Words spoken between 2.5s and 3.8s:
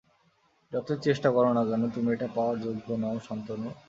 যোগ্য নও শান্তনু।